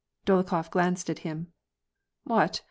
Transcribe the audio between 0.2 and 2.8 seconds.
Dolokhof glanced at him." What